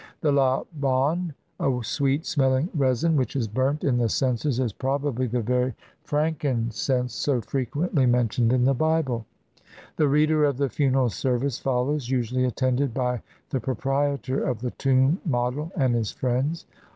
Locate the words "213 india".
6.39-6.65